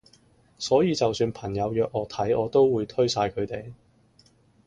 [0.57, 3.71] 所以就算朋友約我睇我都會推曬佢地